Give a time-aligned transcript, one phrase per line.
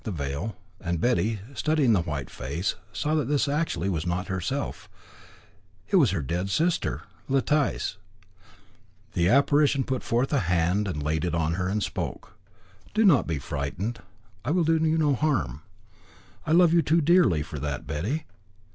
[0.03, 3.15] [Illustration: THEN THE BRIDE PUT BACK HER VEIL, AND BETTY, STUDYING THE WHITE FACE, SAW
[3.15, 4.89] THAT THIS ACTUALLY WAS NOT HERSELF;
[5.89, 7.97] IT WAS HER DEAD SISTER LETICE.]
[9.13, 12.33] The apparition put forth a hand and laid it on her and spoke:
[12.95, 13.99] "Do not be frightened.
[14.43, 15.61] I will do you no harm.
[16.47, 18.25] I love you too dearly for that, Betty.